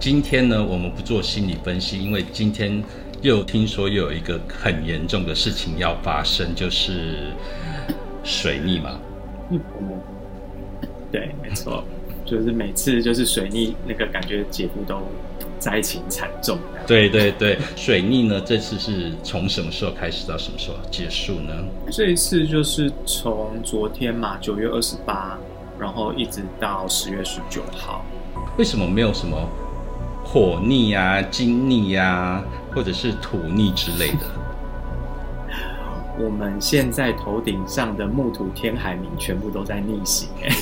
[0.00, 2.82] 今天呢，我们不做心理分析，因为今天
[3.20, 7.34] 又听说又有一个很严重的事情要发生，就是
[8.24, 8.98] 水逆嘛。
[9.50, 9.60] 嗯，
[11.12, 11.84] 对，没错，
[12.24, 15.02] 就是每次就是水逆那个感觉，姐夫都
[15.58, 16.58] 灾情惨重。
[16.86, 21.52] 对对对，水逆呢，这次是从什么时候开始到什么时候结束呢？
[21.90, 25.38] 这一次就是从昨天嘛，九月二十八，
[25.78, 28.02] 然后一直到十月十九号。
[28.56, 29.36] 为什么没有什么
[30.32, 32.40] 火逆啊、金逆啊，
[32.72, 34.26] 或者是土逆之类的？
[36.22, 40.54] 我们现在头顶上的木土天海冥全部都在逆行，哎，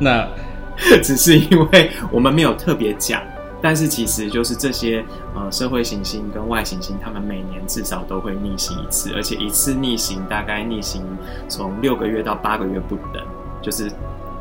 [0.00, 0.26] 那
[1.02, 3.20] 只是因为我们没有特别讲，
[3.60, 5.04] 但是其实就是这些
[5.34, 11.04] 呃社会行星跟外行星，他们每年至少都会逆行一次，而且一次逆行大概逆行
[11.48, 13.22] 从六个月到八个月不等，
[13.60, 13.92] 就是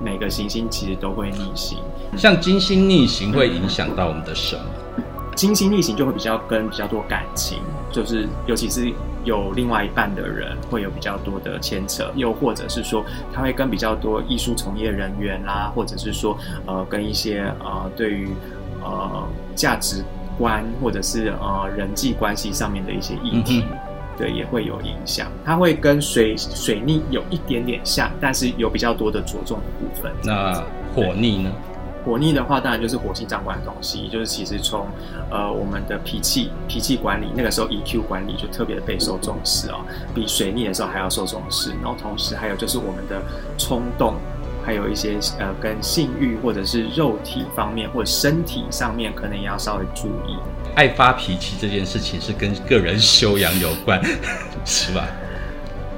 [0.01, 1.79] 每个行星其实都会逆行。
[2.17, 4.63] 像金星逆行会影响到我们的什么？
[5.35, 7.59] 金星逆行就会比较跟比较多感情，
[7.91, 8.91] 就是尤其是
[9.23, 18.29] 有另外一半的人会有比较多的牵扯，又或者是说他会跟比较多艺术从业人员啦，或者是说呃跟一些呃对于
[18.83, 20.03] 呃价值
[20.37, 23.63] 观或者是呃人际关系上面的一些议题，
[24.19, 25.31] 对也会有影响。
[25.45, 30.11] 它会跟水水逆有一点点像，但是有比较多的着重的部分。
[30.23, 30.61] 那
[30.93, 31.49] 火逆呢？
[32.05, 34.87] 火逆的话，当然就是火星掌管的东西，就是其实从
[35.29, 39.81] 呃我们的脾气、脾气管理，那个时候 EQ 管理就特别的备受重视哦，
[40.15, 41.71] 比水逆的时候还要受重视。
[41.71, 43.21] 然后同时还有就是我们的
[43.57, 44.15] 冲动，
[44.65, 50.37] 还有一些呃跟性欲或者是肉体方面或者身体上面，可能也要稍微注意。
[50.75, 54.01] 爱发脾气这件事情是跟个人修养有关，
[54.65, 55.07] 是吧？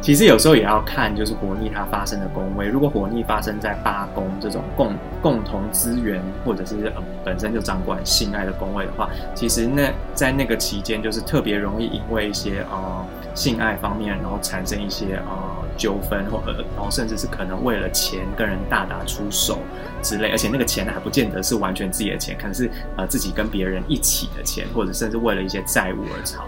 [0.01, 2.65] 其实有时候也要看，就是火逆它发生的宫位。
[2.65, 19.59] 如果火逆发生在八宫这种共共同资源，或者是呃本身就掌管性爱的宫位的话，其实那在那个期间，就是特别容易因为一些呃性爱方面，然后产生一些呃纠纷，或呃然后甚至是可能为了钱跟人大打出手
[20.01, 26.45] 之类，而且那个钱还不见得是完全自己的钱，可能是呃自己跟别人一起的钱，或者甚至为了一些债务而吵。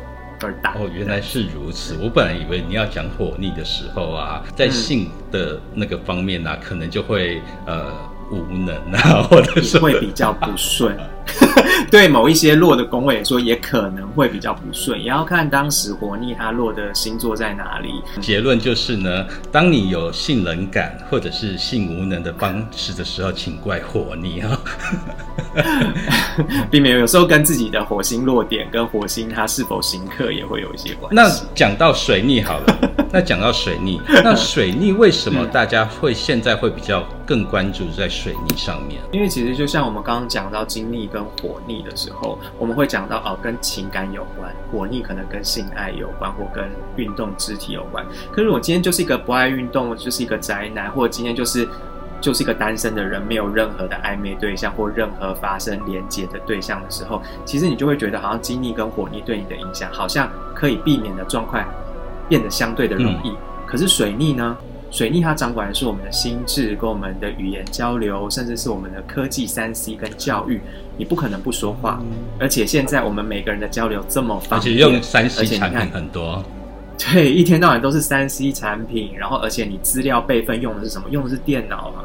[0.75, 1.97] 哦，原来是如此。
[2.01, 7.93] 我本来以为你要讲火逆的时候啊，在性的那个方面啊，可能就会呃
[8.29, 10.97] 无能啊，或者是会比较不顺。
[11.89, 18.01] 对某一些落的宫位来说，也可能会比较不顺，也要看当时火逆它落的星座在哪里。
[18.21, 24.59] 结论就是呢，当你有性冷感或者是性无能的方式的时候，请怪火逆啊。
[26.71, 31.15] 并没有，有时候跟自己的火星落点跟火星它是否行克也会有一些关系。
[31.15, 32.77] 那讲到水逆好了，
[33.11, 38.99] 那讲到水逆，那水逆为什么大家会现在会比较更关注在水逆上面？
[39.11, 48.03] 因为其实就像我们刚刚讲到金逆跟火逆的时候，我们会讲到哦，跟情感有关；火逆可能跟性爱有关，或跟运动肢体有关。
[48.31, 51.69] 可是我今天就是一个不爱运动，就是一个宅男，或者今天就是。
[52.23, 61.61] 就是一个单身的人，没有任何的暧昧对象或任何发生连接的对象的时候，其实你就会觉得好像金逆跟火逆对你的影响，好像可以避免的状况
[62.29, 63.35] 变得相对的容易。
[63.67, 64.55] 可是水逆呢？
[64.93, 70.61] 水逆它掌管的是我们的心智跟我们的语言交流，甚至是我们的科技三 C 跟教育。
[70.95, 71.99] 你不可能不说话，
[72.39, 76.45] 而且现在我们每个人的交流这么方便，而且用三 C 产品很多。
[76.99, 81.07] 对，一天到晚都是三 C 产品，然后而且你资料备份用的是什么？
[81.09, 82.03] 用的是电脑嘛？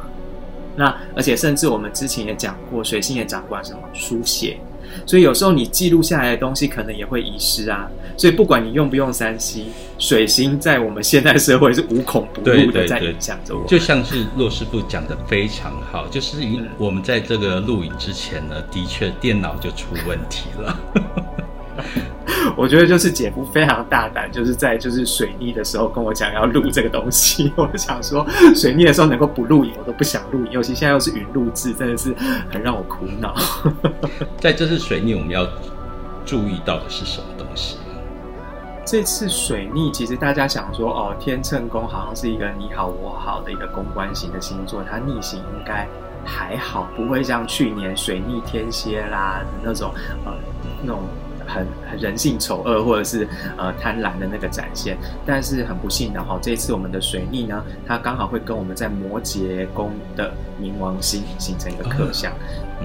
[0.74, 4.58] 那而且甚至我们之前也讲过，水星也掌管什么书写，
[5.06, 7.88] 所以有时候你记录下来的东西可能也会遗失啊。
[8.16, 9.66] 所以不管你用不用三 C，
[9.98, 13.64] 水星在我们现代社会是无孔不入的在影响着我。
[13.66, 16.38] 就像是骆师傅讲的非常好，就是
[16.76, 20.80] 我们在这个录影之前呢，的确电脑就出问题了。
[22.56, 27.52] 我觉得就是姐夫非常大胆，就是在就是水逆的时候跟我讲要录这个东西。
[27.56, 30.52] 我想说水逆的时候能够不录影，我都不想录影。
[30.52, 32.14] 尤其现在又是云录制，真的是
[32.50, 33.34] 很让我苦恼。
[34.38, 35.46] 在这次水逆，我们要
[36.24, 37.76] 注意到的是什么东西？
[38.84, 45.86] 这次水逆，其实大家想说哦，天秤宫好像是一个你好我好的一个公关型的星座，它逆行应该
[46.24, 49.92] 还好，不会像去年水逆天蝎啦那种
[50.24, 50.32] 呃
[50.82, 51.02] 那种。
[51.48, 54.96] 很很人性丑恶，或者是呃贪婪的那个展现，
[55.26, 62.32] 但是很不幸的哈，这一次我们的水逆呢，它刚好会跟我们在摩羯宫的冥王星形成一个克相。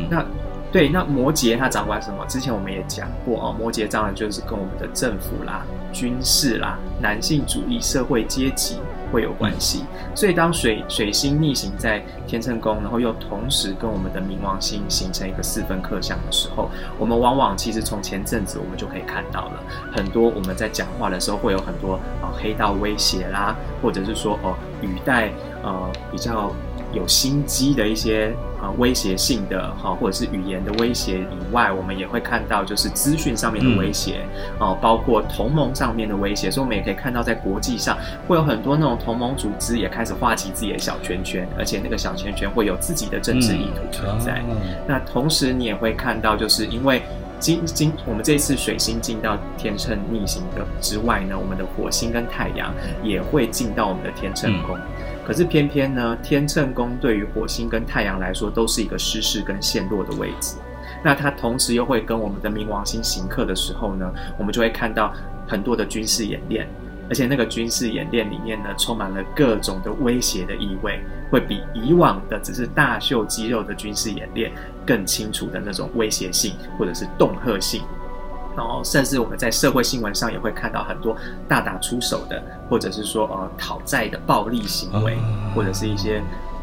[0.10, 0.26] 那
[0.72, 2.26] 对，那摩羯它掌管什么？
[2.28, 8.78] 之前我们也讲过哦，摩羯当然就是跟我们的政府啦、军事啦、男性主义、社会阶级，
[9.14, 9.86] 会有关系。
[10.16, 19.64] 所以当水水星逆行在天秤宫，然后又同时跟我们的冥王星形成一个四分克相的时候，我们往往其实从前阵子我们就可以看到了
[19.96, 25.32] 很多我们在讲话的时候会有很多啊黑道威胁啦，或者是说哦语带
[25.62, 26.52] 呃比较。
[26.94, 28.32] 有心机的一些
[28.64, 34.22] 呃威胁性的哈，或者是语言的威胁以外，我们也会看到就是资讯上面的威胁
[34.58, 36.50] 哦，包括同盟上面的威胁。
[36.50, 44.42] 所以，我们也可以看到，在国际上会有很多那种同盟组织也开始画起自己的小圈圈，而且那个小圈圈会有自己的政治意图存在。
[44.50, 44.56] 嗯
[44.88, 47.02] 那同时，你也会看到，就是因为
[47.40, 52.74] 今今我们这次水星进到天秤逆行的之外呢，我们的火星跟太阳
[53.04, 54.78] 也会进到我们的天秤宫。
[55.26, 60.58] 可是偏偏呢，天秤宫对于火星跟太阳来说都是一个失势跟陷落的位置。
[61.04, 65.14] 那它同时又会跟我们的冥王星行克的时候呢，我们就会看到
[65.48, 66.68] 很多的军事演练，
[67.10, 74.52] 而且那个军事演练里面呢，充满了各种的威胁的意味，会比以往的只是大秀肌肉的军事演练
[74.86, 77.82] 更清楚的那种威胁性或者是恫吓性。
[78.56, 81.16] 然后，甚至我们在社会新闻上也会看到很多
[81.48, 85.18] 大打出手的，或者是说呃讨债的暴力行为，
[85.56, 86.22] 或者是一些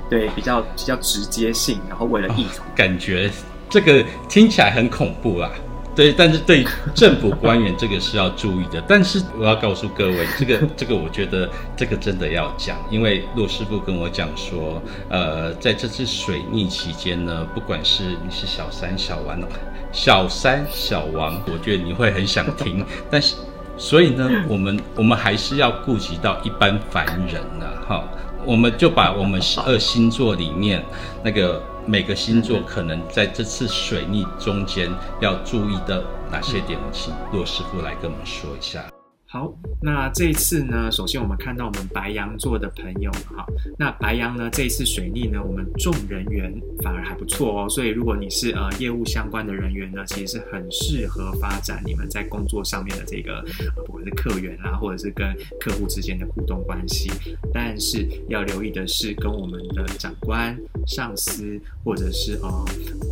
[0.09, 3.31] 对比较比较直接性，然后为了意图，感觉
[3.69, 5.51] 这个听起来很恐怖啊。
[5.93, 6.65] 对，但是对
[6.95, 8.83] 政府官员这个是要注意的。
[8.87, 19.41] 但是我要告诉各位，这个这个我觉得这个真的要讲，因为骆师傅跟我讲说，呃，在这次水逆期间呢，不管是你是小三小王。
[19.93, 23.37] 小三小王，我觉得你会很想听，但是，
[23.77, 28.05] 所以呢，我们我们还是要顾及到一般凡人呢，哈，
[28.45, 30.85] 我们就把我们十二星座里面
[31.25, 34.89] 那个每个星座可能在这次水逆中间
[35.21, 38.85] 要注意的哪些点，请骆师傅来跟我们说一下。
[39.33, 43.47] 好，那这一次呢，首先我们看到我们白羊座的朋友哈，
[43.79, 53.41] 那白羊呢这一次水逆呢，我们重人缘反而还不错哦，所以如果你是呃业务相关的人员呢，其实是很适合发展你们在工作上面的这个
[53.87, 57.09] 不管是客源啦，或者是跟客户之间的互动关系，
[57.55, 62.65] 但是要留意的是跟我们的长官、上司或者是呃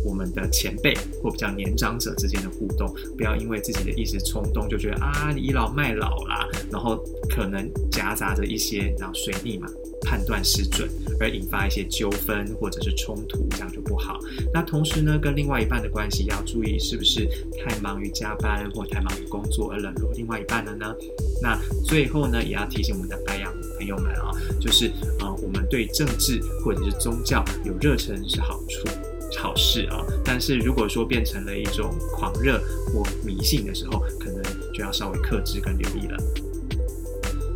[0.03, 0.93] 我们的前辈
[1.23, 6.08] 或比较年长者之间的互动，不要因为自己的一时冲动就觉得啊你倚老卖老。
[6.09, 6.97] 好啦，然后
[7.29, 9.67] 可能夹杂着一些，然后水逆嘛，
[10.01, 10.89] 判断失准，
[11.19, 14.19] 而引发一些纠纷或者是冲突，这样就不好。
[14.51, 17.29] 那同时呢，跟另外一半的关系要注意，是不是
[17.59, 20.95] 太忙于加班或太忙于工作而冷落另外一半了呢？
[21.43, 24.87] 那最后呢，也要提醒我们的白羊朋友们啊，就是
[25.19, 28.87] 啊，我们对政治或者是宗教有热忱是好处、
[29.37, 32.59] 好事啊，但是如果说变成了一种狂热
[32.91, 34.03] 或迷信的时候，
[34.79, 36.17] 就要稍微克制跟留意了。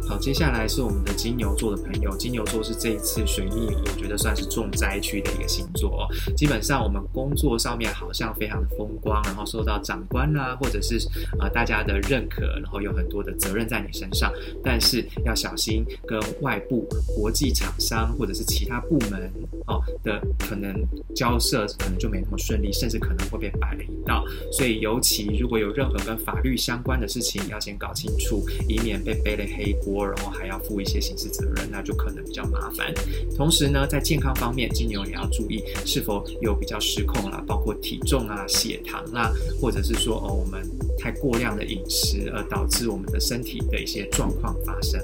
[0.08, 2.16] 好，接下来是我们的金牛座的朋友。
[2.18, 6.02] 金牛座是这一次水逆，我觉得算是重灾区的一个星座。
[6.02, 10.98] 哦基本上，我们工作上面好像非常的风光，然后受到长官啊，或者是
[11.40, 14.32] 呃大家的认可，然后有很多的责任在你身上。
[14.64, 19.32] 但是要小心跟外部国际厂商或者是其他部门
[19.68, 20.76] 哦的可能
[21.16, 24.26] 交涉，可能就没那么顺利，甚至可能会被摆了一道。
[24.52, 30.03] 所以，尤其如果有任何跟法律相关的事情，要先搞清楚，以免被背了黑锅。
[30.06, 32.94] 然后还要负一些刑事责任，那就可能比较麻烦。
[33.36, 40.62] 同时呢，在健康方面，金牛也要注意是否有比较失控啦，包括体重啊、血糖啊，或者是说哦，我们
[40.98, 45.02] 太过量的饮食而导致我们的身体的一些状况发生。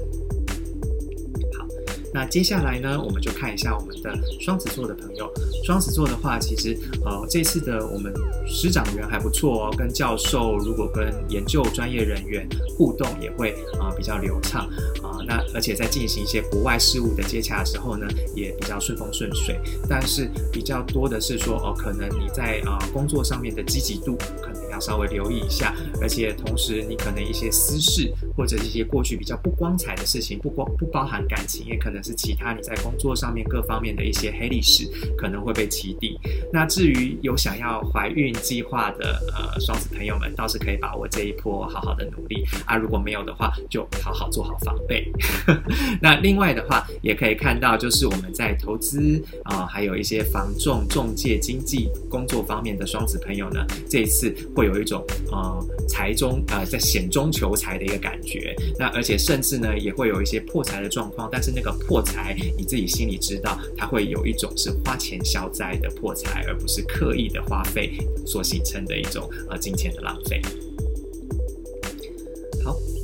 [2.14, 5.32] 那接下来呢，我们就看一下我们的双子座的朋友。
[5.64, 8.14] 双子座的话，其实呃，这次的我们
[8.48, 12.48] 师长人还不错哦，跟教授如果跟研究专业人员
[12.78, 14.68] 互动也会啊比较流畅
[15.04, 15.22] 啊。
[15.28, 19.60] 那而且在进行一些国外事务的接洽的时候呢，也比较顺风顺水。
[19.88, 32.00] 但是比较多的是说哦，可能你在啊工作上面的积极度可能稍微留意一下，而且同时你可能一些私事或者一些过去比较不光彩的事情，不光不包含感情，也可能。
[32.02, 36.18] 是其他你在工作上面各方面的一些黑历史可能会被起底。
[36.54, 42.78] 那至于有想要怀孕计划的呃双子朋友们，倒是可以把握这一波好好的努力啊。
[42.78, 45.12] 如果没有的话，就好好做好防备。
[46.02, 58.56] 那另外的话，也可以看到就是我们在投资啊，还有一些房仲、中介、经济工作方面的双子朋友呢，这一次会有有一种呃财中呃在险中求财的一个感觉。
[58.78, 61.76] 那而且甚至呢，也会有一些破财的状况，但是那个。
[61.88, 67.98] 破财，你自己心里知道，它会有一种是花钱消灾的破财，而不是刻意的花费
[68.28, 70.40] 所形成的一种呃金钱的浪费。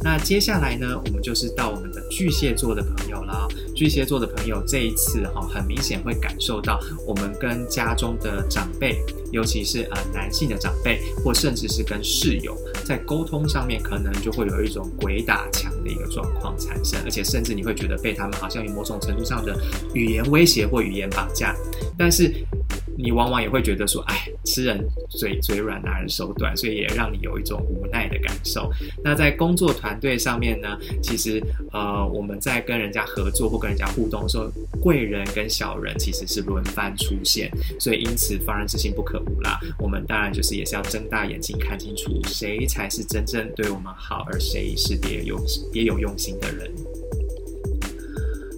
[0.06, 3.48] 那接下来呢，我们就是到我们的巨蟹座的朋友啦。
[3.76, 9.00] 巨蟹座的朋友这一次哈，很明显会感受到我们跟家中的长辈，
[9.32, 19.60] 尤其是呃男性的长辈，或甚至是跟室友，在沟通上面可能就会有一种鬼打墙的一个状况产生，而且甚至你会觉得被他们好像有某种程度上的
[19.96, 21.56] 语言威胁或语言绑架，
[21.98, 22.32] 但是。
[22.98, 28.72] 你往往也会觉得说，哎，吃人嘴嘴软，拿人手短，所以也让你有一种无奈的感受。
[29.04, 34.50] 那在工作团队上面呢，其实呃，我们在跟人家合作或跟人家互动的时候，
[34.82, 39.60] 贵人跟小人其实是轮番出现，所以因此防人之心不可无啦。
[39.80, 45.38] 我们当然就是也是要睁大眼睛看清楚，谁才是真正对我们好，而谁是别有
[45.72, 46.72] 别有用心的人。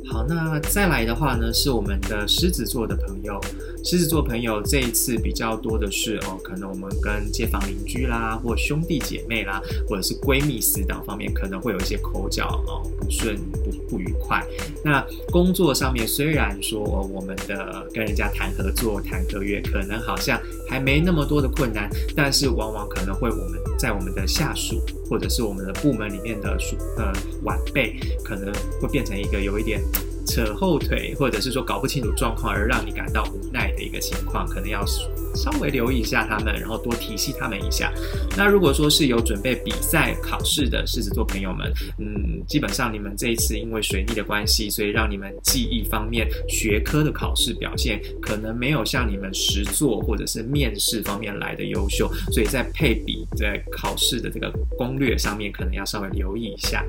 [0.09, 3.41] 好，那再来的话呢，是我们的狮子座的朋友。
[3.83, 14.45] 狮子座朋友这一次比较多的是哦，可能我们跟街坊邻居啦，或兄弟姐妹啦，或者是闺蜜死党方面，可能会有一些口角哦，不顺不不愉快。
[14.83, 29.81] 那工作上面虽然说我们的跟人家谈合作、谈合约，可能好像还没那么多的困难，但是往往可能会我们在我们的下属或者是我们的部门里面的属呃晚辈，可能会变成一个有一点。
[30.27, 34.85] 扯后腿，或者是说搞不清楚状况而让你感到无奈的一个情况，可能要
[35.33, 37.91] 稍微留意一下他们，然后多提醒他们一下。
[38.35, 56.83] 那如果说是有准备比赛考试的狮子座朋友们，嗯，基本上你们这一次因为水逆的关系，所以让你们记忆方面学科的考试表现可能没有像你们实作或者是面试方面来的优秀，所以在配比在考试的这个攻略上面，可能要稍微留意一下。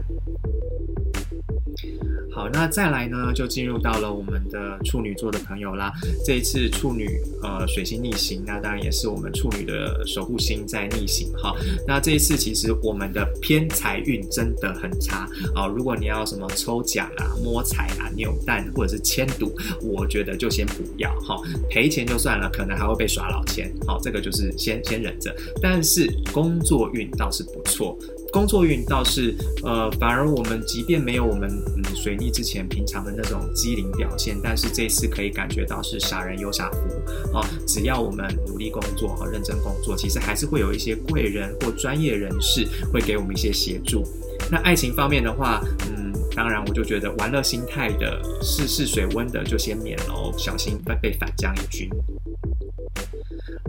[2.38, 5.90] 好，那再来呢，就进入到了我们的处女座的朋友啦。
[6.24, 11.52] 这一次处女呃水星逆行，那当然也是我们处女的守护星在逆行哈。
[11.84, 15.66] 那这一次其实我们的偏财运真的很差啊。
[15.66, 19.52] 如果你要什么抽奖啊、摸彩啊、扭蛋或者是签赌，
[19.82, 21.36] 我觉得就先不要哈，
[21.68, 23.68] 赔钱就算了，可能还会被耍老千。
[23.84, 25.34] 好，这个就是先先忍着。
[25.60, 27.98] 但是工作运倒是不错。
[28.30, 37.48] 工作运倒是，呃，反而我们即便没有我们嗯水逆之前平常的那种机灵表现，但是这次可以感觉到是傻人有傻福啊！
[37.66, 44.04] 只要我们努力工作和认真工作，其实还是会有一些贵人或专业人士会给我们一些协助。
[44.50, 51.88] 那爱情方面的话，嗯，当然我就觉得玩乐心态的试试水温的就先免喽，小心被被反将一军。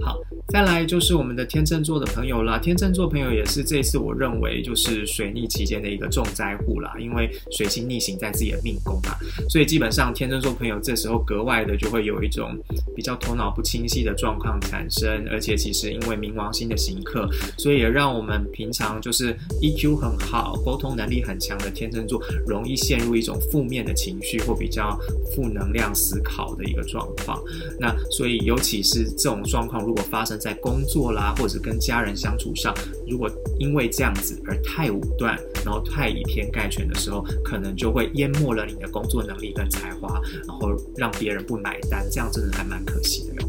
[0.02, 0.20] 好。
[0.52, 9.16] 再来就是我们的天秤座的朋友啦，天秤座朋友也是这次我认为就是水逆期间的一个重灾户啦，因为水星逆行在自己的命宫嘛，
[9.48, 12.58] 所以基本上天秤座朋友这时候格外的就会有一种
[12.96, 25.00] 比较头脑不清晰的状况产生，而且其实因为冥王星的行克，所以也让我们平常就是 EQ 很好、沟通能力很强的天秤座，容易陷入一种负面的情绪或比较
[25.36, 27.40] 负能量思考的一个状况。
[27.80, 32.74] 那所以尤其是这种状况如果发生在工作啦，或者跟家人相处上，
[33.08, 33.30] 如果
[33.60, 43.49] 因为这样子而太武断，然后太以偏概全的时候，可能就会淹没了你的工作能力跟才华，然后让别人不买单，这样真的还蛮可惜的哟。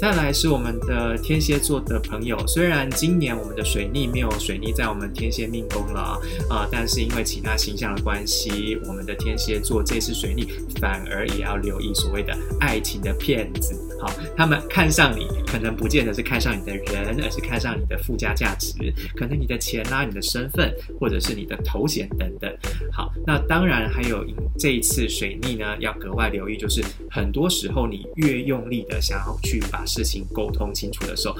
[0.00, 10.48] 再来是我们的天蝎座的朋友，虽然今年我们的水逆没有水逆在我们天蝎命宫了啊，啊但是因为其他形象的关系，我们的天蝎座这次水逆
[10.80, 13.74] 反而也要留意所谓的爱情的骗子。
[14.00, 18.72] 好，他们看上你，可能不见得是看上你的人，而是看上你的附加价值，
[19.14, 22.50] 可能你的钱啦、你的身份，或者是你的头衔等等。
[22.90, 24.24] 好，那当然还有
[24.58, 31.34] 这一次水逆呢，要格外留意，就是很多时候你越用力的想要去把事情沟通清楚的时候，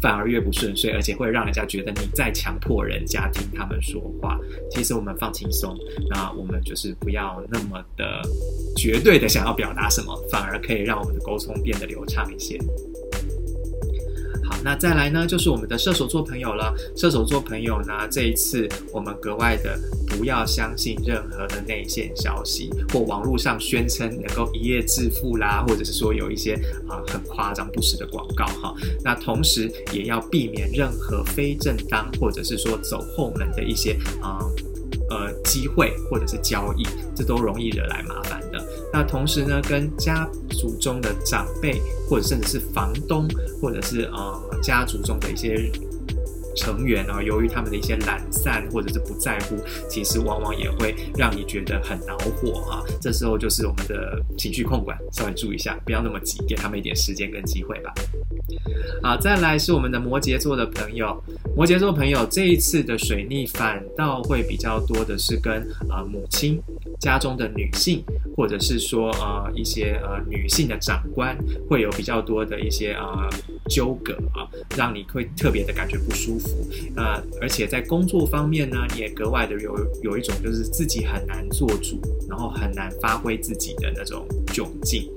[0.00, 4.38] 反而越不顺遂，而且会让人家觉得你在强迫人家听他们说话。
[4.70, 5.76] 其实我们放轻松，
[6.08, 8.22] 那我们就是不要那么的
[8.76, 12.58] 绝对的想要表达什么，反而可以让我们的沟通变得流畅一些。
[14.66, 16.74] 那再来呢，就是我们的射手座朋友了。
[16.96, 26.54] 射手座朋友呢，这一次我们格外的不要相信任何的内线消息或网络上宣称能够一夜致富啦，或者是说有一些
[26.88, 28.74] 啊很夸张不实的广告哈。
[29.04, 34.40] 那同时也要避免任何非正当或者是说走后门的一些啊。
[35.08, 38.60] 呃，机会或者是交易，这都容易惹来麻烦的。
[38.92, 43.24] 那同时呢，跟家族中的长辈，或者甚至是房东，
[43.62, 45.70] 或者是呃家族中的一些
[46.56, 49.56] 成员啊，由于他们的一些懒散或者是不在乎，
[49.90, 52.82] 其实往往也会让你觉得很恼火啊。
[52.98, 57.92] 这时候就是我们的情绪控管，稍微注意一下，不要那么急，给他们一点时间跟机会吧。
[59.02, 61.22] 好，再来是我们的摩羯座的朋友，
[61.54, 65.52] 摩羯座朋友这一次的水逆反倒会比较多的是跟
[65.90, 66.58] 呃母亲
[66.98, 68.02] 家中的女性，
[68.36, 71.36] 或者是说呃一些呃女性的长官
[71.68, 73.28] 会有比较多的一些呃
[73.68, 76.48] 纠葛啊，让你会特别的感觉不舒服。
[76.96, 85.10] 呃，而且在工作方面呢，也格外的有有一种就是自己很难做主，然后很难发挥自己的那种窘境。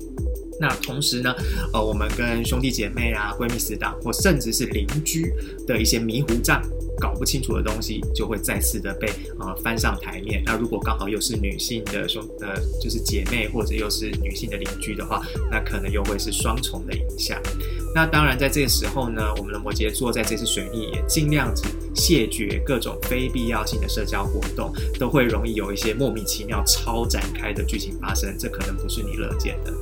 [0.61, 1.33] 那同时呢，
[1.73, 5.33] 呃，我们跟兄弟姐妹啊、闺蜜死党，或甚至是邻居
[5.65, 6.61] 的一些迷糊账、
[6.99, 9.07] 搞不清楚的东西，就会再次的被
[9.39, 10.43] 呃翻上台面。
[10.45, 17.41] 那如果刚好又是女性的兄呃，就是姐妹或者又是女性的邻居的话，那可能又会是双重的影响。
[17.95, 21.63] 那当然，在这个时候呢，我们的摩羯座在这次水逆也尽量只
[21.95, 29.73] 谢绝各种非必要性的社交活动，都会容易有一些莫名其妙超展开的剧情发生，这可能不是你乐见的。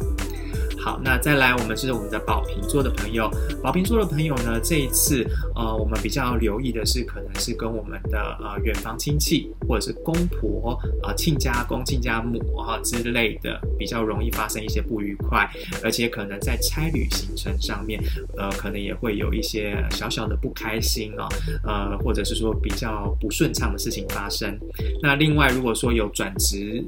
[0.88, 3.30] 好，那再来，我们是我们的宝瓶座的朋友。
[3.62, 5.22] 宝瓶座的朋友呢，这一次，
[5.54, 15.46] 呃，我们比较留意的是，可能是跟我们的呃远房亲戚或者是公婆啊、亲家公、亲家母哈之类的，比较容易发生一些不愉快，
[15.84, 18.02] 而且可能在差旅行程上面，
[18.38, 21.28] 呃，可能也会有一些小小的不开心啊，
[21.66, 24.58] 呃，或者是说比较不顺畅的事情发生。
[25.02, 26.82] 那另外，如果说有转职。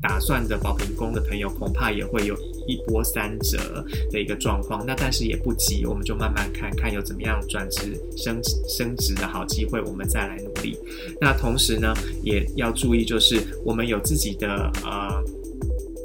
[0.00, 2.32] 打算的宝瓶宫的朋友，恐怕也会有
[2.68, 4.84] 一波三折的一个状况。
[4.86, 10.78] 那但是也不急，我们就慢慢看看有怎么样转职升升职的好机会，我们再来努力。
[11.20, 15.22] 那同时呢，也要注意，就是我们有自己的呃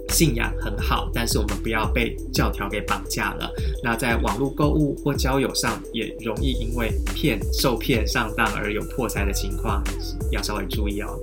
[0.10, 3.52] 信仰很好，但是我们不要被教条给绑架了。
[3.84, 9.84] 那在网络购物或交友上，也容易因为骗受骗上当而有破财的情况，
[10.32, 11.20] 要稍微注意哦。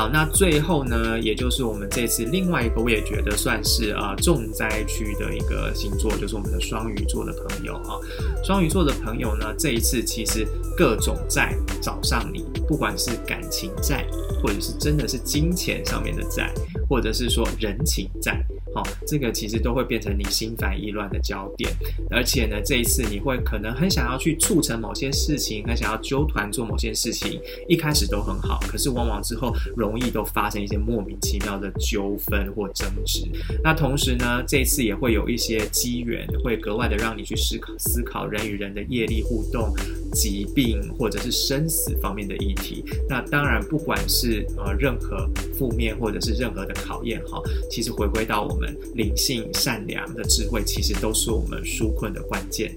[0.00, 8.00] 好，那最后呢，也就是我们这次另外一个，我也觉得算是啊重灾区的一个星座，就是我们的双鱼座的朋友啊。
[8.42, 14.06] 双鱼座的朋友呢，这一次其实各种债找上你，不管是感情债，
[14.42, 16.50] 或者是真的是金钱上面的债，
[16.88, 18.42] 或者是说人情债。
[18.74, 21.70] 好，这个其实都会变成你心烦意乱的焦点，
[22.10, 33.28] 而且呢，这一次你会可能很想要去促成某些事情，很想要揪团做某些事情，一开始都很好，可是往往之后容易都发生一些莫名其妙的纠纷或争执。
[33.62, 39.74] 那同时呢，这一次也会有一些机缘，会格外的让你去思考思考人与人的业力互动、
[40.12, 42.84] 疾病或者是生死方面的议题。
[43.08, 48.60] 那当然，不管是呃任何负面或者是任何的考验哈，其实回归到我。
[48.60, 52.70] 们灵性、善良的智慧，其实都是我们纾困的关键。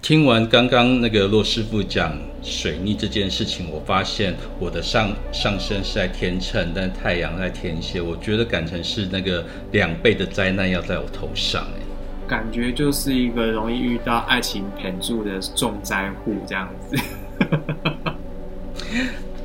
[0.00, 11.80] 听完刚刚那个骆师傅讲水逆这件事情，我发现我的上上身是在天秤，但太阳在天蝎，我觉得感成是那个两倍的灾难要在我头上，哎，
[12.28, 16.96] 感觉就是一个容易遇到爱情 pend 住的重灾户这样子。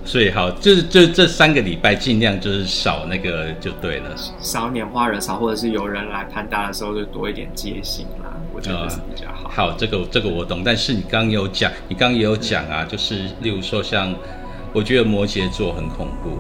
[0.04, 4.10] 所以好，就是这这三个礼拜尽量就是少那个就对了，
[4.42, 9.48] 少拈花惹草，或者是有人来攀搭的时候就多一点戒心啦，我觉得是比较好。
[9.48, 14.14] 好，这个这个我懂，但是你刚刚有讲，你刚刚也有讲啊，就是例如说像，
[14.74, 16.40] 我觉得摩羯座很恐怖，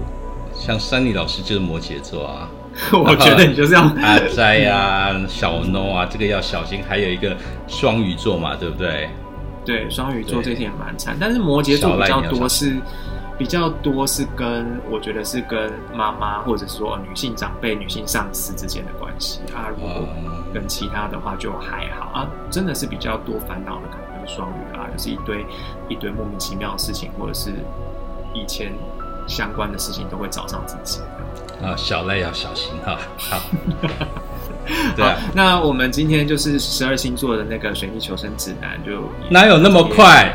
[0.54, 2.50] 像山里老师就是摩羯座啊，
[2.94, 7.36] 我觉得你就是要 阿斋啊、小 No 啊，这个要小心，还有一个
[7.68, 9.10] 双鱼座嘛，对不对？
[9.66, 12.78] 对，双鱼座这天也蛮惨，但是摩羯座比较多是。
[13.38, 19.66] 比较多是跟我觉得是跟妈妈或者说女性长辈、女性上司之间的关系啊。
[19.68, 20.08] 如果
[20.54, 22.30] 跟其他的话就还好啊。
[22.52, 25.44] 真的是比较多烦恼的可能就是双鱼啊，就是一堆
[25.90, 27.52] 一堆莫名其妙的事情，或者是
[28.36, 28.72] 以前
[29.28, 31.00] 相关的事情都会找上自己。
[31.64, 32.98] 啊，小赖要小心哈。
[33.18, 33.42] 好，
[34.96, 35.18] 对啊。
[35.34, 40.34] 那我们今天就是十二星座的那个水逆求生指南，就哪有那么快？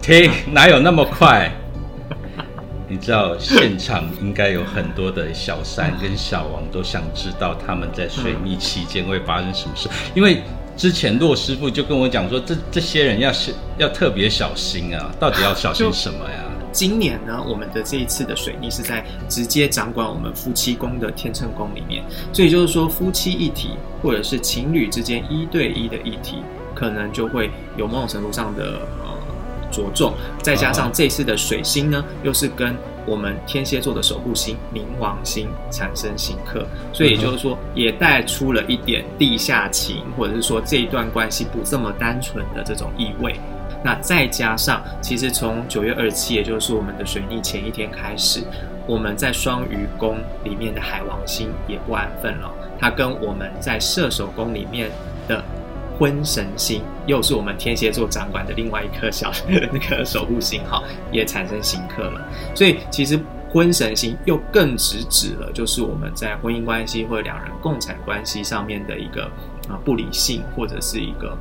[0.00, 1.52] 停，哪有那么快？
[2.88, 10.42] 你知道现场应该有很多的小三跟小王都想知道他们在水逆期间会发生什么事，因为
[10.76, 13.30] 之前骆师傅就跟我讲说，这这些人要
[13.78, 16.44] 要特别小心啊，到底要小心什么呀？
[16.72, 23.70] 今年呢，我们的这一次的水逆是在直接掌管我们夫妻宫的天秤宫里面，所以就是说夫妻一体
[24.02, 26.38] 或者是情侣之间一对一的议题，
[26.74, 29.12] 可能就会有某种程度上的呃。
[29.72, 43.34] 着重，再加上这次的水星呢，又是跟我们天蝎座的守护星冥王星产生刑克，所以也就是说，也带出了一点地下情，或者是说这一段关系不这么单纯的这种意味。
[43.84, 48.42] 那再加上，其实从九月二十七，也就是我们的水逆前一天开始，
[48.86, 54.90] 我们在双鱼宫里面的海王星也不安分了，它跟我们在射手宫里面
[55.28, 55.42] 的。
[55.98, 62.28] 婚神星，又是我们天蝎座掌管的另外一颗小 那个守护星哈，也产生刑克了。
[62.56, 69.24] 所以其实婚神星又更直指了，就是我们在婚姻关系或者两人共产关系上面的一个
[69.68, 71.36] 啊不理性或者是一个。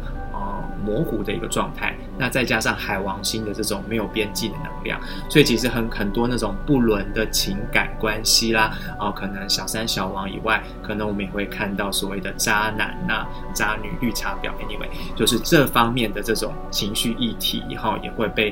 [0.86, 18.52] 模糊的一个状态，那再加上海王星的这种没有边际的能量，所以其实很很多那种不伦的情感关系啦，哦，可能小三小王以外，可能我们也会看到所谓的渣男呐、渣女、绿茶婊，anyway，就是这方面的这种情绪议题，以后也会被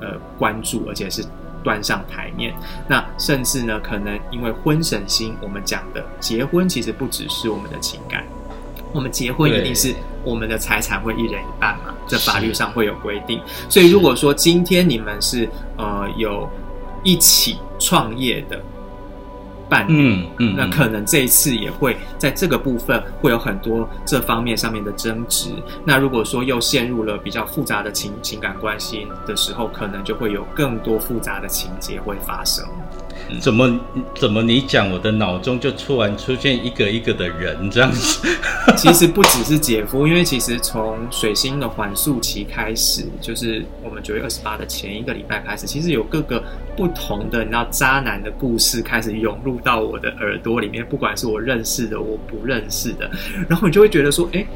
[0.00, 1.24] 呃关注，而且是
[1.62, 2.54] 端上台面。
[2.88, 8.24] 那甚至呢，可能因为婚神星，我们讲的结婚其实不只是我们的情感。
[8.92, 9.94] 我们结婚一定是
[10.24, 11.94] 我们的财产会一人一半嘛？
[12.06, 13.40] 这法律上会有规定。
[13.68, 16.48] 所以如果说今天你们是呃有
[17.02, 18.60] 一起创业的
[19.68, 25.50] 伴侣，嗯嗯，那可能这一次也会在这个部分会有很多这方面上面的争执。
[25.84, 32.64] 那如果说又陷入了比较复杂的情情感关系的时候，可能就会有更多复杂的情节会发生。
[33.40, 33.80] 怎么
[34.14, 38.28] 怎么你讲，我的脑中就突然出现一个一个的人这样子。
[38.76, 46.42] 其实不只是姐夫，因为其实从水星的缓速期开始，就是我们九月二十八的前一个礼拜开始，其实有各个
[46.76, 53.10] 不同的你知道渣男的故事开始涌入到我的耳朵里面，不管是我认识的，我不认识的，
[53.48, 54.46] 然后你就会觉得说，哎。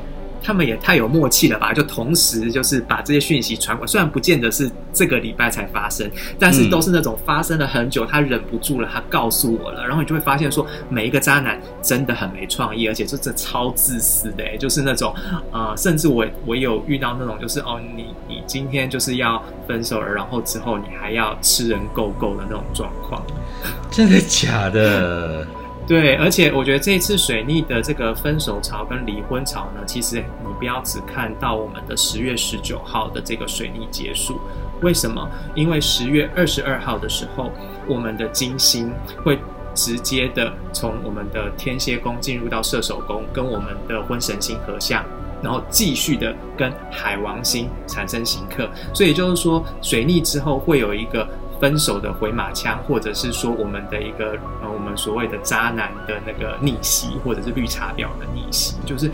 [0.42, 1.72] 他们也太有默契了吧！
[1.72, 15.14] 就同时就是把这些讯息传过，虽然不见得是这个礼拜才发生，但是都是那种发生了很久，他忍不住了，他告诉我了，然后你就会发现说，每一个渣男真的很没创意，而且是这超自私的，就是那种
[15.52, 23.22] 呃，甚至我我有遇到那种，就是哦，你你今天就是要分手了，然后之后你还要吃人够够的那种状况，
[23.90, 25.46] 真的假的？
[25.90, 34.38] 对，而且我觉得这次水逆的这个分手潮跟离婚潮呢，其实你不要只看到我们的十月十九号的这个水逆结束。
[34.82, 35.28] 为什么？
[35.52, 37.50] 因为十月二十二号的时候，
[37.88, 38.92] 我们的金星
[39.24, 39.36] 会
[39.74, 45.04] 直接的从我们的天蝎宫进入到射手宫，跟我们的婚神星合相，
[45.42, 48.70] 然后继续的跟海王星产生刑克。
[48.94, 51.28] 所以就是说，水逆之后会有一个。
[51.60, 59.10] 分手的回马枪，或者是说我们的一个呃，我们所谓的渣男的那个逆袭，或者是绿茶婊的逆袭，就是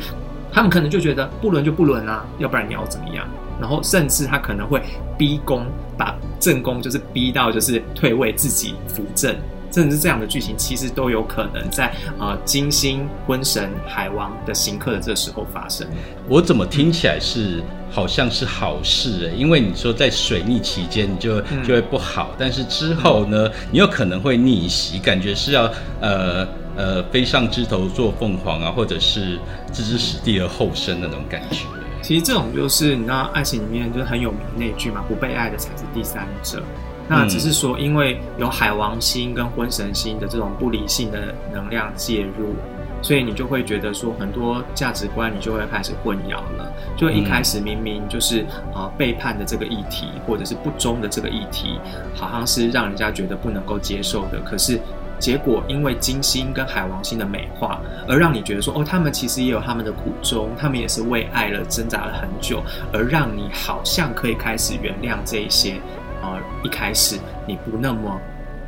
[0.53, 3.27] 他们可能就觉得不伦就不伦啊，要不然你要怎么样？
[3.61, 4.81] 然后甚至他可能会
[5.19, 5.67] 逼宫，
[5.99, 9.35] 把正宫就是逼到就是退位，自己扶正。
[9.71, 15.87] 甚至这样的剧情，其实都有可能在呃金星、婚神、海王的行客的这时候发生。
[16.29, 19.35] 我怎么听起来是好像是好事诶？
[19.37, 29.39] 因为你说在水逆期间你就就会不好，但是之后呢，你有可能会逆袭，感觉是要呃呃飞上枝头做凤凰啊，或者是
[29.73, 31.65] 置之死地而后生那种感觉。
[32.03, 36.63] 其实这种就是你知道爱情里面就是很有名那句嘛，不被爱的才是第三者。
[37.09, 42.57] 那只是说，因为有海王星跟婚神星的这种不理性的能量介入，
[43.01, 46.73] 所以你就会觉得说，很多价值观你就会开始混淆了。
[46.97, 51.79] 就一开始明明就是啊背叛的这个议题，或者是不忠的这个议题，
[52.13, 54.41] 好像是让人家觉得不能够接受的。
[54.41, 54.81] 可是
[55.19, 65.77] 结果因为金星跟海王星的美化，而让你觉得说，哦，他们其实也有他们的苦衷，他们也是为爱了挣扎了很久，而让你好像可以开始原谅这一些。
[66.23, 68.19] 呃，一开始你不那么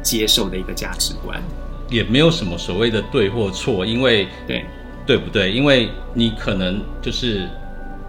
[0.02, 1.42] 接受的一个价值观，
[1.88, 4.64] 也没有什么所谓的对或错，因为对
[5.06, 5.50] 对不对？
[5.50, 7.48] 因为你可能就是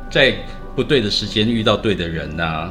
[0.09, 0.35] 在
[0.75, 2.69] 不对的时间遇到对的人呐，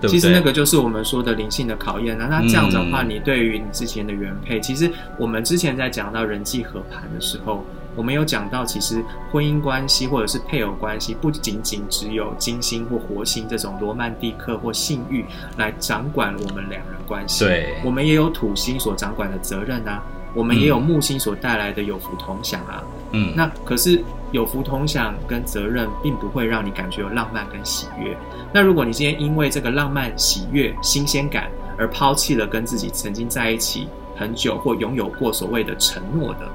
[0.00, 2.26] 对其实那个就是我们说的灵性的考验啊。
[2.30, 7.64] 那这样子的话，你对于你之前的原配，其实我们之前在讲到人际合盘的时候。
[7.96, 15.24] 我们有讲到，其实婚姻关系或者是配偶关系，不仅仅只有金星或火星这种罗曼蒂克或性欲
[15.56, 17.44] 来掌管我们两人关系。
[17.44, 20.00] 对，我们也有土星所掌管的责任啊，
[20.32, 22.84] 我们也有木星所带来的有福同享啊。
[23.10, 24.00] 嗯，那可是
[24.32, 28.16] 有福同享跟责任，并不会让你感觉有浪漫跟喜悦。
[28.52, 36.48] 那如果你今天因为这个浪漫、喜悦、新鲜感而抛弃了跟自己曾经在一起很久或拥有过所谓的承诺的。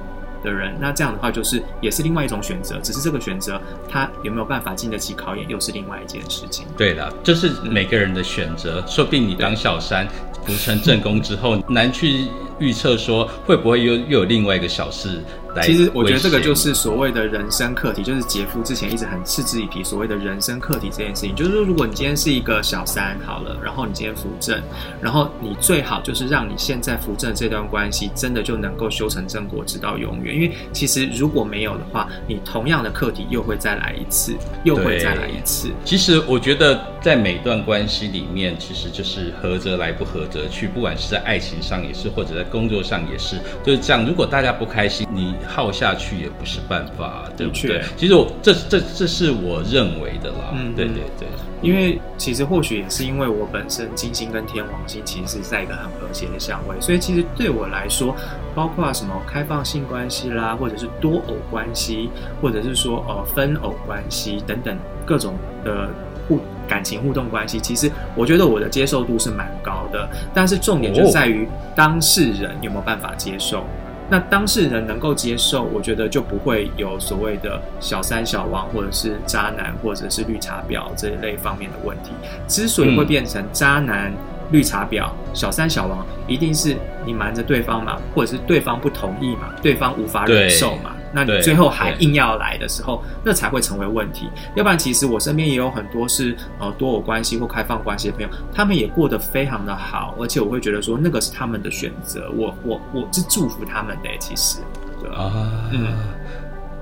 [0.43, 3.57] 的人，那这样的话就是也是另外一种选择，只是这个选择
[3.87, 6.67] 他有没有办法经得起考验，又是另外一件事情。
[6.75, 8.85] 对的，这是每个人的选择。
[8.85, 10.05] 说不定你当小三
[10.45, 12.27] 扶成正宫之后，难去
[12.59, 15.23] 预测说会不会又又有另外一个小事
[15.55, 21.35] 来其实我觉得这个就是所谓的人生课题，就是杰夫之前一直很嗤之以鼻所谓的人生课题这件事情。
[21.35, 24.61] 就是说，如果你今天是一个小三好了，然后你今天扶正，
[25.01, 30.35] 然后你最好就是让你现在扶正这段关系真的就能够修成正果，直到永远。
[30.35, 35.69] 因为其实如果没有的话，你同样的课题又会再来一次，又会再来一次。
[35.85, 40.67] 其实我觉得，在每段关系里面，其实就是合则来，不合则去。
[40.67, 44.05] 不管是在爱情上也是，或者在工作上也是，就是这样。
[44.05, 47.81] 如果大家不开心，你耗下去也不是办法，对不对？
[47.97, 50.53] 其实我这这这是我认为的啦。
[50.53, 51.27] 嗯对对对，
[51.61, 58.15] 因为其实或许也是因为我本身金星跟天王星其实是在一个很和谐的相位，所以其实对我来说，
[58.55, 62.09] 包括什么开放性关系啦，或者是多偶关系，
[62.41, 65.89] 或者是说呃分偶关系等等各种的
[66.27, 73.65] 互感情互动关系，其实我觉得我的接受度是蛮高的，但是重点就在于当事人有没有办法接受。
[74.09, 82.11] 那当事人能够接受，我觉得就不会有所谓的小三、小王，或者是渣男，或者是绿茶婊这一类方面的问题。
[82.47, 84.13] 之所以会变成渣男、
[84.51, 90.92] 绿茶婊、小三、小王，一定是你瞒着对方嘛，或者是对方不同意嘛，对方无法忍受嘛。
[91.13, 94.27] 那你最后还硬要来的时候，那才会成为问题。
[94.55, 104.09] 要不然，其实我身边也有很多是呃多偶关系或开放关系的朋友，他们也过得非常的好，而且我会觉得说那个是他们的选择，我我我是祝福他们的。
[104.19, 104.59] 其实，
[105.01, 105.09] 对？
[105.11, 105.87] 啊，嗯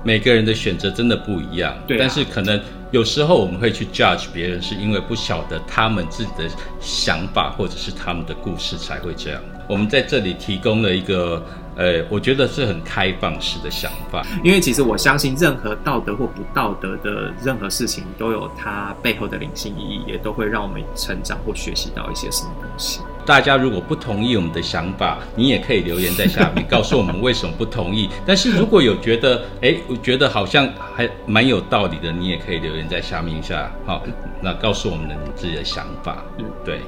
[0.04, 6.44] 每个人的选择真的不一样，对啊但是可能有时候我们会去 judge 别人，是因为不晓得他们自己的
[6.80, 9.40] 想法或者是他们的故事才会这样。
[9.68, 11.44] 我们在这里提供了一个，
[11.76, 14.24] 呃，我觉得是很开放式的想法。
[14.44, 23.00] 因为其实我相信，任何道德或不道德的任何事情，都有它背后的灵性意义，也都会让我们成长或学习到一些什么东西。
[23.24, 28.08] 大家如果不同意我们的想法，你也可以留言在下面告诉我们为什么不同意。
[28.26, 34.02] 但是如果有觉得，哎，我觉得好像还蛮有道理的，你也可以留言在下面一下，好，
[34.42, 36.24] 那告诉我们你自己的想法。
[36.38, 36.80] 嗯，对，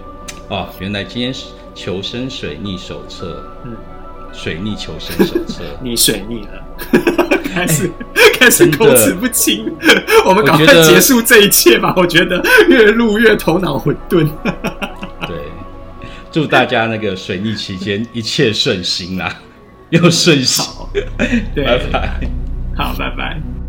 [0.48, 3.76] 哦，原来今天是求生水逆手册，嗯，
[4.34, 5.62] 水逆求生手册。
[5.80, 7.90] 你水逆了， 开始、
[8.38, 9.72] 开始口齿不清。
[10.26, 14.28] 我们赶快结束这一切吧，我觉得越录越头脑混沌。
[15.26, 15.36] 对，
[16.30, 19.34] 祝大家那个水逆期间一切顺心啦，
[19.90, 20.64] 又顺心。
[20.64, 20.90] 好，
[21.54, 22.20] 对，拜拜。
[22.76, 23.63] 好，拜拜。